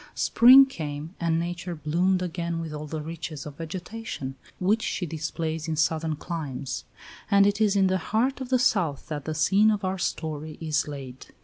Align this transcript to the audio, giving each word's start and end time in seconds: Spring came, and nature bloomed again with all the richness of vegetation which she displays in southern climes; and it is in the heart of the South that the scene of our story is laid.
Spring 0.15 0.65
came, 0.65 1.13
and 1.19 1.39
nature 1.39 1.75
bloomed 1.75 2.23
again 2.23 2.59
with 2.59 2.73
all 2.73 2.87
the 2.87 3.03
richness 3.03 3.45
of 3.45 3.57
vegetation 3.57 4.33
which 4.59 4.81
she 4.81 5.05
displays 5.05 5.67
in 5.67 5.75
southern 5.75 6.15
climes; 6.15 6.85
and 7.29 7.45
it 7.45 7.61
is 7.61 7.75
in 7.75 7.85
the 7.85 7.99
heart 7.99 8.41
of 8.41 8.49
the 8.49 8.57
South 8.57 9.09
that 9.09 9.25
the 9.25 9.35
scene 9.35 9.69
of 9.69 9.85
our 9.85 9.99
story 9.99 10.57
is 10.59 10.87
laid. 10.87 11.27